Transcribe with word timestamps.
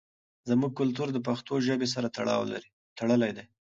زموږ 0.49 0.71
کلتور 0.79 1.07
د 1.13 1.17
پښتو 1.27 1.53
ژبې 1.67 1.87
سره 1.93 2.07
تړلی 2.97 3.31
دی. 3.37 3.43